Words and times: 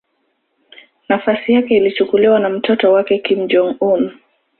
Nafasi 1.09 1.53
yake 1.53 1.77
ilichukuliwa 1.77 2.39
na 2.39 2.49
mtoto 2.49 2.91
wake 2.91 3.19
Kim 3.19 3.47
Jong-un. 3.47 4.11